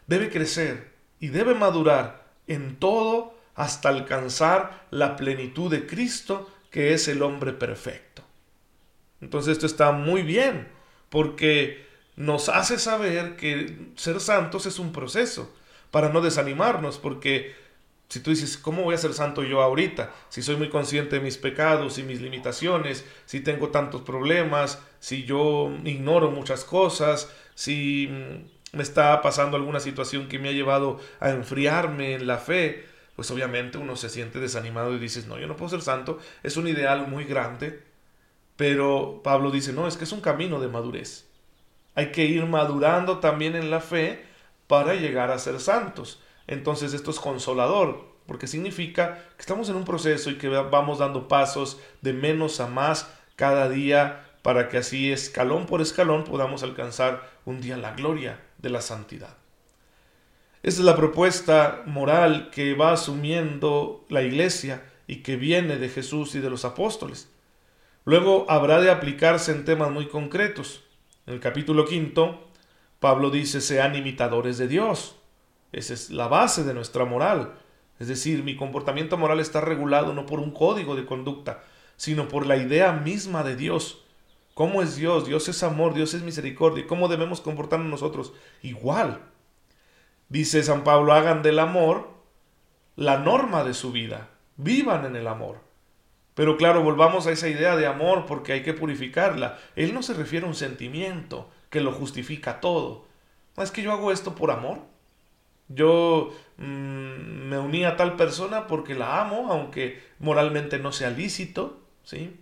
debe 0.07 0.31
crecer 0.31 0.93
y 1.21 1.29
debe 1.29 1.55
madurar 1.55 2.27
en 2.47 2.77
todo 2.77 3.35
hasta 3.55 3.89
alcanzar 3.89 4.87
la 4.91 5.17
plenitud 5.17 5.71
de 5.71 5.87
Cristo, 5.87 6.51
que 6.71 6.93
es 6.93 7.09
el 7.09 7.23
hombre 7.23 7.53
perfecto. 7.53 8.23
Entonces 9.21 9.53
esto 9.53 9.67
está 9.67 9.93
muy 9.93 10.23
bien, 10.23 10.69
porque 11.09 11.87
nos 12.17 12.49
hace 12.49 12.79
saber 12.79 13.37
que 13.37 13.91
ser 13.97 14.21
santos 14.21 14.67
es 14.67 14.79
un 14.79 14.93
proceso, 14.93 15.55
para 15.91 16.11
no 16.11 16.21
desanimarnos, 16.21 16.99
porque 16.99 17.55
si 18.09 18.21
tú 18.21 18.31
dices, 18.31 18.57
¿cómo 18.57 18.83
voy 18.83 18.95
a 18.95 18.99
ser 18.99 19.15
santo 19.15 19.43
yo 19.43 19.63
ahorita? 19.63 20.13
Si 20.29 20.43
soy 20.43 20.57
muy 20.57 20.69
consciente 20.69 21.17
de 21.17 21.23
mis 21.23 21.39
pecados 21.39 21.99
y 21.99 22.05
mis 22.05 22.21
limitaciones, 22.21 23.05
si 23.25 23.41
tengo 23.41 23.71
tantos 23.71 24.03
problemas, 24.03 24.81
si 25.01 25.25
yo 25.25 25.73
ignoro 25.85 26.31
muchas 26.31 26.65
cosas, 26.65 27.31
si 27.55 28.09
mm, 28.09 28.77
me 28.77 28.83
está 28.83 29.21
pasando 29.23 29.57
alguna 29.57 29.81
situación 29.81 30.29
que 30.29 30.39
me 30.39 30.51
ha 30.51 30.53
llevado 30.53 31.01
a 31.19 31.31
enfriarme 31.31 32.15
en 32.15 32.27
la 32.29 32.39
fe, 32.39 32.87
pues 33.17 33.31
obviamente 33.31 33.79
uno 33.79 33.97
se 33.97 34.09
siente 34.09 34.39
desanimado 34.39 34.95
y 34.95 34.99
dices, 34.99 35.27
no, 35.27 35.39
yo 35.39 35.49
no 35.49 35.57
puedo 35.57 35.71
ser 35.71 35.83
santo, 35.83 36.19
es 36.45 36.57
un 36.57 36.69
ideal 36.69 37.09
muy 37.09 37.25
grande, 37.25 37.83
pero 38.57 39.21
Pablo 39.25 39.51
dice, 39.51 39.73
no, 39.73 39.89
es 39.89 39.97
que 39.97 40.05
es 40.05 40.13
un 40.13 40.21
camino 40.21 40.61
de 40.61 40.69
madurez. 40.69 41.27
Hay 41.95 42.13
que 42.13 42.25
ir 42.27 42.45
madurando 42.47 43.19
también 43.19 43.57
en 43.57 43.71
la 43.71 43.81
fe 43.81 44.25
para 44.67 44.95
llegar 44.95 45.31
a 45.31 45.39
ser 45.39 45.61
santos. 45.61 46.21
Entonces 46.47 46.95
esto 46.95 47.11
es 47.11 47.19
consolador, 47.19 48.05
porque 48.27 48.47
significa 48.47 49.15
que 49.37 49.41
estamos 49.41 49.69
en 49.69 49.77
un 49.77 49.85
proceso 49.85 50.31
y 50.31 50.39
que 50.39 50.49
vamos 50.49 50.99
dando 50.99 51.29
pasos 51.29 51.81
de 52.03 52.13
menos 52.13 52.61
a 52.61 52.67
más 52.67 53.11
cada 53.37 53.69
día 53.69 54.27
para 54.43 54.69
que 54.69 54.79
así 54.79 55.11
escalón 55.11 55.67
por 55.67 55.81
escalón 55.81 56.25
podamos 56.25 56.63
alcanzar 56.63 57.29
un 57.45 57.61
día 57.61 57.77
la 57.77 57.93
gloria 57.95 58.41
de 58.59 58.71
la 58.71 58.81
santidad. 58.81 59.37
Esa 60.63 60.81
es 60.81 60.85
la 60.85 60.97
propuesta 60.97 61.83
moral 61.87 62.51
que 62.51 62.75
va 62.75 62.93
asumiendo 62.93 64.05
la 64.09 64.23
iglesia 64.23 64.83
y 65.07 65.17
que 65.17 65.37
viene 65.37 65.77
de 65.77 65.89
Jesús 65.89 66.35
y 66.35 66.41
de 66.41 66.51
los 66.51 66.65
apóstoles. 66.65 67.29
Luego 68.05 68.47
habrá 68.49 68.81
de 68.81 68.91
aplicarse 68.91 69.53
en 69.53 69.65
temas 69.65 69.91
muy 69.91 70.09
concretos. 70.09 70.83
En 71.27 71.35
el 71.35 71.41
capítulo 71.41 71.85
quinto, 71.85 72.49
Pablo 73.01 73.31
dice, 73.31 73.61
sean 73.61 73.95
imitadores 73.95 74.59
de 74.59 74.69
Dios. 74.69 75.17
Esa 75.77 75.93
es 75.93 76.09
la 76.09 76.27
base 76.27 76.65
de 76.65 76.73
nuestra 76.73 77.05
moral. 77.05 77.53
Es 77.99 78.09
decir, 78.09 78.43
mi 78.43 78.57
comportamiento 78.57 79.19
moral 79.19 79.41
está 79.41 79.61
regulado 79.61 80.15
no 80.15 80.25
por 80.25 80.41
un 80.41 80.51
código 80.51 80.97
de 80.97 81.05
conducta, 81.05 81.63
sino 81.99 82.29
por 82.29 82.47
la 82.47 82.57
idea 82.57 82.93
misma 82.93 83.43
de 83.43 83.57
Dios. 83.57 84.03
¿Cómo 84.55 84.81
es 84.81 84.97
Dios? 84.97 85.27
Dios 85.27 85.51
es 85.51 85.63
amor, 85.63 85.93
Dios 85.93 86.15
es 86.15 86.23
misericordia. 86.23 86.87
¿Cómo 86.87 87.09
debemos 87.09 87.43
comportarnos 87.43 87.91
nosotros? 87.91 88.33
Igual. 88.63 89.21
Dice 90.31 90.63
San 90.63 90.83
Pablo, 90.83 91.13
hagan 91.13 91.43
del 91.43 91.59
amor 91.59 92.09
la 92.97 93.19
norma 93.19 93.63
de 93.63 93.75
su 93.75 93.93
vida. 93.93 94.31
Vivan 94.57 95.05
en 95.05 95.15
el 95.15 95.27
amor. 95.27 95.59
Pero 96.35 96.57
claro, 96.57 96.83
volvamos 96.83 97.27
a 97.27 97.33
esa 97.33 97.49
idea 97.49 97.77
de 97.77 97.87
amor 97.87 98.25
porque 98.25 98.55
hay 98.55 98.63
que 98.63 98.73
purificarla. 98.73 99.59
Él 99.75 99.93
no 99.93 100.03
se 100.03 100.15
refiere 100.15 100.47
a 100.47 100.49
un 100.49 100.55
sentimiento 100.55 101.51
que 101.69 101.83
lo 101.83 101.93
justifica 101.93 102.61
todo. 102.61 103.05
No 103.59 103.63
es 103.63 103.71
que 103.71 103.83
yo 103.83 103.93
hago 103.93 104.11
esto 104.11 104.35
por 104.35 104.51
amor. 104.51 104.96
Yo 105.69 106.33
mm, 106.59 107.49
me 107.49 107.59
uní 107.59 107.85
a 107.85 107.97
tal 107.97 108.17
persona 108.17 108.67
porque 108.67 108.95
la 108.95 109.21
amo, 109.21 109.53
aunque 109.53 110.03
moralmente 110.19 110.79
no 110.79 110.93
sea 110.93 111.11
lícito, 111.11 111.81
¿sí? 112.05 112.37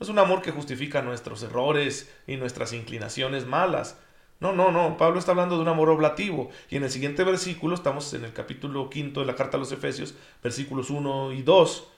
Es 0.00 0.08
un 0.08 0.18
amor 0.18 0.40
que 0.42 0.50
justifica 0.50 1.02
nuestros 1.02 1.42
errores 1.42 2.10
y 2.26 2.36
nuestras 2.36 2.72
inclinaciones 2.72 3.46
malas. 3.46 3.98
No, 4.40 4.52
no, 4.52 4.72
no. 4.72 4.96
Pablo 4.96 5.18
está 5.18 5.32
hablando 5.32 5.56
de 5.56 5.62
un 5.62 5.68
amor 5.68 5.90
oblativo. 5.90 6.50
Y 6.70 6.76
en 6.76 6.84
el 6.84 6.90
siguiente 6.90 7.22
versículo, 7.24 7.74
estamos 7.74 8.12
en 8.14 8.24
el 8.24 8.32
capítulo 8.32 8.88
quinto 8.88 9.20
de 9.20 9.26
la 9.26 9.34
carta 9.34 9.58
a 9.58 9.60
los 9.60 9.72
Efesios, 9.72 10.14
versículos 10.42 10.88
1 10.88 11.32
y 11.32 11.42
2. 11.42 11.88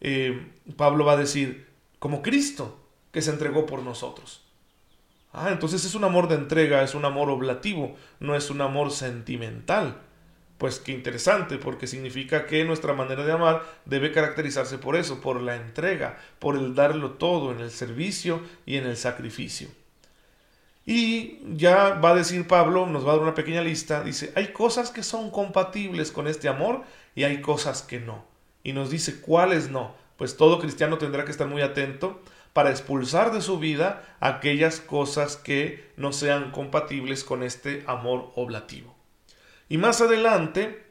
Eh, 0.00 0.52
Pablo 0.76 1.04
va 1.04 1.12
a 1.12 1.16
decir, 1.16 1.66
como 1.98 2.22
Cristo, 2.22 2.78
que 3.10 3.22
se 3.22 3.30
entregó 3.30 3.66
por 3.66 3.82
nosotros. 3.82 4.44
Ah, 5.32 5.50
entonces 5.52 5.84
es 5.84 5.94
un 5.94 6.04
amor 6.04 6.28
de 6.28 6.34
entrega, 6.34 6.82
es 6.82 6.94
un 6.94 7.04
amor 7.04 7.30
oblativo, 7.30 7.96
no 8.18 8.34
es 8.34 8.50
un 8.50 8.60
amor 8.60 8.90
sentimental. 8.90 10.00
Pues 10.58 10.78
qué 10.78 10.92
interesante, 10.92 11.56
porque 11.56 11.86
significa 11.86 12.46
que 12.46 12.64
nuestra 12.64 12.92
manera 12.92 13.24
de 13.24 13.32
amar 13.32 13.62
debe 13.86 14.12
caracterizarse 14.12 14.76
por 14.76 14.96
eso, 14.96 15.20
por 15.20 15.40
la 15.40 15.56
entrega, 15.56 16.18
por 16.38 16.56
el 16.56 16.74
darlo 16.74 17.12
todo 17.12 17.52
en 17.52 17.60
el 17.60 17.70
servicio 17.70 18.42
y 18.66 18.76
en 18.76 18.86
el 18.86 18.96
sacrificio. 18.96 19.68
Y 20.84 21.38
ya 21.56 21.94
va 21.94 22.10
a 22.10 22.14
decir 22.14 22.46
Pablo, 22.46 22.86
nos 22.86 23.06
va 23.06 23.12
a 23.12 23.14
dar 23.14 23.22
una 23.22 23.34
pequeña 23.34 23.62
lista, 23.62 24.02
dice, 24.02 24.32
hay 24.34 24.48
cosas 24.48 24.90
que 24.90 25.02
son 25.02 25.30
compatibles 25.30 26.10
con 26.10 26.26
este 26.26 26.48
amor 26.48 26.82
y 27.14 27.24
hay 27.24 27.40
cosas 27.40 27.82
que 27.82 28.00
no. 28.00 28.24
Y 28.62 28.72
nos 28.72 28.90
dice 28.90 29.20
cuáles 29.20 29.70
no. 29.70 29.94
Pues 30.16 30.36
todo 30.36 30.58
cristiano 30.58 30.98
tendrá 30.98 31.24
que 31.24 31.30
estar 31.30 31.46
muy 31.46 31.62
atento 31.62 32.20
para 32.52 32.70
expulsar 32.70 33.32
de 33.32 33.40
su 33.40 33.58
vida 33.58 34.16
aquellas 34.20 34.80
cosas 34.80 35.36
que 35.36 35.90
no 35.96 36.12
sean 36.12 36.50
compatibles 36.50 37.24
con 37.24 37.42
este 37.42 37.84
amor 37.86 38.32
oblativo. 38.34 38.96
Y 39.68 39.78
más 39.78 40.00
adelante, 40.00 40.84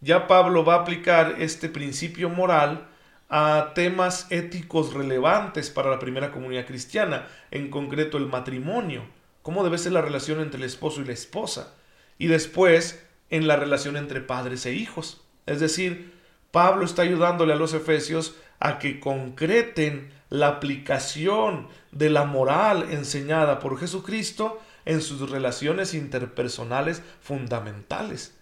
ya 0.00 0.26
Pablo 0.26 0.64
va 0.64 0.74
a 0.74 0.80
aplicar 0.80 1.36
este 1.38 1.68
principio 1.68 2.28
moral 2.28 2.88
a 3.28 3.72
temas 3.74 4.30
éticos 4.30 4.92
relevantes 4.94 5.70
para 5.70 5.90
la 5.90 5.98
primera 5.98 6.30
comunidad 6.30 6.66
cristiana, 6.66 7.26
en 7.50 7.70
concreto 7.70 8.18
el 8.18 8.26
matrimonio, 8.26 9.04
cómo 9.42 9.64
debe 9.64 9.78
ser 9.78 9.92
la 9.92 10.02
relación 10.02 10.40
entre 10.40 10.58
el 10.58 10.64
esposo 10.64 11.00
y 11.00 11.06
la 11.06 11.12
esposa, 11.12 11.74
y 12.18 12.26
después 12.26 13.04
en 13.30 13.48
la 13.48 13.56
relación 13.56 13.96
entre 13.96 14.20
padres 14.20 14.66
e 14.66 14.74
hijos. 14.74 15.24
Es 15.46 15.60
decir, 15.60 16.12
Pablo 16.50 16.84
está 16.84 17.02
ayudándole 17.02 17.52
a 17.52 17.56
los 17.56 17.74
efesios 17.74 18.36
a 18.60 18.78
que 18.78 19.00
concreten 19.00 20.10
la 20.28 20.48
aplicación 20.48 21.68
de 21.92 22.10
la 22.10 22.24
moral 22.24 22.88
enseñada 22.90 23.58
por 23.58 23.78
Jesucristo 23.78 24.60
en 24.84 25.00
sus 25.02 25.30
relaciones 25.30 25.94
interpersonales 25.94 27.02
fundamentales. 27.20 28.36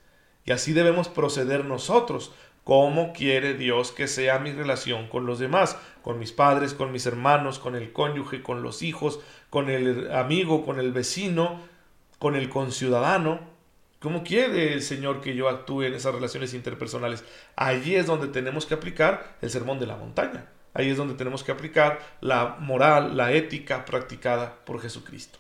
Y 0.45 0.53
así 0.53 0.73
debemos 0.73 1.09
proceder 1.09 1.65
nosotros. 1.65 2.33
¿Cómo 2.65 3.13
quiere 3.13 3.55
Dios 3.55 3.93
que 3.93 4.09
sea 4.09 4.39
mi 4.39 4.53
relación 4.53 5.09
con 5.09 5.27
los 5.27 5.39
demás? 5.39 5.77
Con 6.03 6.19
mis 6.19 6.33
padres, 6.33 6.73
con 6.73 6.93
mis 6.93 7.07
hermanos, 7.07 7.59
con 7.59 7.75
el 7.75 7.93
cónyuge, 7.93 8.43
con 8.43 8.63
los 8.63 8.83
hijos, 8.83 9.21
con 9.51 9.69
el 9.69 10.11
amigo, 10.13 10.65
con 10.65 10.79
el 10.79 10.93
vecino, 10.93 11.61
con 12.19 12.37
el 12.37 12.49
conciudadano. 12.49 13.41
¿Cómo 14.01 14.23
quiere 14.23 14.73
el 14.73 14.83
Señor 14.83 15.21
que 15.21 15.35
yo 15.35 15.49
actúe 15.49 15.83
en 15.83 15.95
esas 15.95 16.15
relaciones 16.15 16.53
interpersonales? 16.55 17.25
Allí 17.57 17.97
es 17.97 18.07
donde 18.07 18.29
tenemos 18.29 18.67
que 18.67 18.75
aplicar 18.75 19.37
el 19.41 19.51
sermón 19.51 19.79
de 19.79 19.87
la 19.87 19.97
montaña. 19.97 20.47
Ahí 20.75 20.91
es 20.91 20.97
donde 20.97 21.15
tenemos 21.15 21.43
que 21.43 21.53
aplicar 21.53 22.01
la 22.21 22.57
moral, 22.59 23.17
la 23.17 23.33
ética 23.33 23.85
practicada 23.85 24.57
por 24.67 24.81
Jesucristo. 24.81 25.39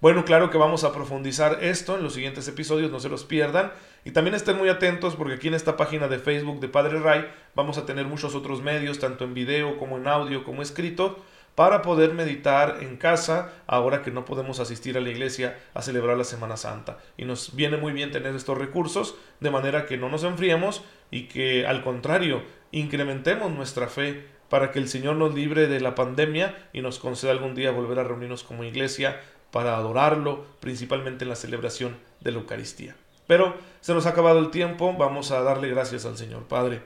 Bueno, 0.00 0.24
claro 0.24 0.50
que 0.50 0.58
vamos 0.58 0.84
a 0.84 0.92
profundizar 0.92 1.58
esto 1.60 1.96
en 1.96 2.04
los 2.04 2.14
siguientes 2.14 2.46
episodios, 2.46 2.92
no 2.92 3.00
se 3.00 3.08
los 3.08 3.24
pierdan. 3.24 3.72
Y 4.04 4.12
también 4.12 4.34
estén 4.34 4.56
muy 4.56 4.68
atentos 4.68 5.16
porque 5.16 5.34
aquí 5.34 5.48
en 5.48 5.54
esta 5.54 5.76
página 5.76 6.06
de 6.06 6.20
Facebook 6.20 6.60
de 6.60 6.68
Padre 6.68 7.00
Ray 7.00 7.28
vamos 7.56 7.78
a 7.78 7.86
tener 7.86 8.06
muchos 8.06 8.36
otros 8.36 8.62
medios, 8.62 9.00
tanto 9.00 9.24
en 9.24 9.34
video 9.34 9.76
como 9.76 9.96
en 9.96 10.06
audio 10.06 10.44
como 10.44 10.62
escrito, 10.62 11.18
para 11.56 11.82
poder 11.82 12.14
meditar 12.14 12.78
en 12.80 12.96
casa 12.96 13.52
ahora 13.66 14.02
que 14.02 14.12
no 14.12 14.24
podemos 14.24 14.60
asistir 14.60 14.96
a 14.96 15.00
la 15.00 15.10
iglesia 15.10 15.58
a 15.74 15.82
celebrar 15.82 16.16
la 16.16 16.22
Semana 16.22 16.56
Santa. 16.56 16.98
Y 17.16 17.24
nos 17.24 17.56
viene 17.56 17.76
muy 17.76 17.92
bien 17.92 18.12
tener 18.12 18.36
estos 18.36 18.56
recursos 18.56 19.16
de 19.40 19.50
manera 19.50 19.84
que 19.84 19.96
no 19.96 20.08
nos 20.08 20.22
enfriemos 20.22 20.84
y 21.10 21.24
que 21.26 21.66
al 21.66 21.82
contrario 21.82 22.44
incrementemos 22.70 23.50
nuestra 23.50 23.88
fe 23.88 24.37
para 24.48 24.70
que 24.70 24.78
el 24.78 24.88
Señor 24.88 25.16
nos 25.16 25.34
libre 25.34 25.66
de 25.66 25.80
la 25.80 25.94
pandemia 25.94 26.68
y 26.72 26.80
nos 26.80 26.98
conceda 26.98 27.32
algún 27.32 27.54
día 27.54 27.70
volver 27.70 27.98
a 27.98 28.04
reunirnos 28.04 28.44
como 28.44 28.64
iglesia 28.64 29.20
para 29.50 29.76
adorarlo, 29.76 30.44
principalmente 30.60 31.24
en 31.24 31.30
la 31.30 31.36
celebración 31.36 31.96
de 32.20 32.32
la 32.32 32.38
Eucaristía. 32.38 32.96
Pero 33.26 33.54
se 33.80 33.94
nos 33.94 34.06
ha 34.06 34.10
acabado 34.10 34.38
el 34.38 34.50
tiempo, 34.50 34.94
vamos 34.98 35.30
a 35.30 35.42
darle 35.42 35.68
gracias 35.68 36.06
al 36.06 36.16
Señor 36.16 36.44
Padre. 36.44 36.82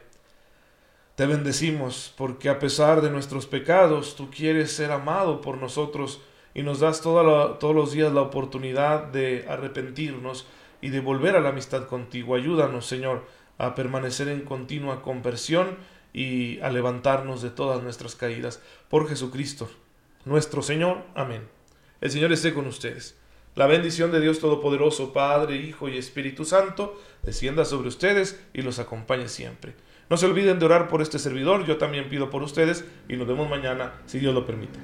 Te 1.15 1.27
bendecimos 1.27 2.13
porque 2.17 2.49
a 2.49 2.59
pesar 2.59 3.01
de 3.01 3.11
nuestros 3.11 3.47
pecados, 3.47 4.17
tú 4.17 4.31
quieres 4.31 4.73
ser 4.73 4.91
amado 4.91 5.41
por 5.41 5.59
nosotros 5.59 6.21
y 6.55 6.63
nos 6.63 6.81
das 6.81 7.01
todos 7.01 7.75
los 7.75 7.93
días 7.93 8.13
la 8.13 8.23
oportunidad 8.23 9.05
de 9.05 9.47
arrepentirnos 9.49 10.47
y 10.81 10.89
de 10.89 11.01
volver 11.01 11.37
a 11.37 11.41
la 11.41 11.51
amistad 11.51 11.87
contigo. 11.87 12.35
Ayúdanos, 12.35 12.87
Señor, 12.87 13.25
a 13.59 13.75
permanecer 13.75 14.29
en 14.29 14.41
continua 14.41 15.03
conversión 15.03 15.77
y 16.13 16.61
a 16.61 16.71
levantarnos 16.71 17.43
de 17.43 17.51
todas 17.51 17.83
nuestras 17.83 18.15
caídas 18.17 18.61
por 18.89 19.09
Jesucristo, 19.09 19.71
nuestro 20.25 20.63
Señor. 20.63 21.05
Amén. 21.15 21.49
El 22.01 22.11
Señor 22.11 22.33
esté 22.33 22.53
con 22.53 22.67
ustedes. 22.67 23.17
La 23.55 23.67
bendición 23.67 24.11
de 24.13 24.21
Dios 24.21 24.39
Todopoderoso, 24.39 25.13
Padre, 25.13 25.57
Hijo 25.57 25.89
y 25.89 25.99
Espíritu 25.99 26.45
Santo, 26.45 26.99
descienda 27.23 27.65
sobre 27.67 27.89
ustedes 27.89 28.43
y 28.55 28.63
los 28.63 28.79
acompañe 28.79 29.29
siempre. 29.29 29.75
No 30.09 30.17
se 30.17 30.27
olviden 30.27 30.59
de 30.59 30.65
orar 30.65 30.89
por 30.89 31.03
este 31.03 31.19
servidor, 31.19 31.67
yo 31.67 31.77
también 31.77 32.09
pido 32.09 32.31
por 32.31 32.43
ustedes 32.43 32.85
y 33.09 33.17
nos 33.17 33.27
vemos 33.27 33.49
mañana, 33.49 33.93
si 34.07 34.19
Dios 34.19 34.35
lo 34.35 34.47
permite. 34.47 34.79